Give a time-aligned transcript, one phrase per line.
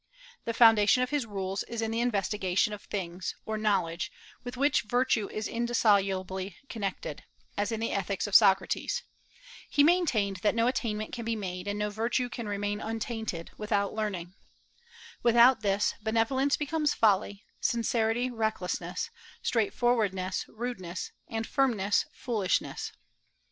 [0.45, 4.11] The foundation of his rules is in the investigation of things, or knowledge,
[4.43, 7.23] with which virtue is indissolubly connected,
[7.55, 9.03] as in the ethics of Socrates.
[9.69, 13.93] He maintained that no attainment can be made, and no virtue can remain untainted, without
[13.93, 14.33] learning.
[15.21, 19.11] "Without this, benevolence becomes folly, sincerity recklessness,
[19.43, 22.91] straightforwardness rudeness, and firmness foolishness."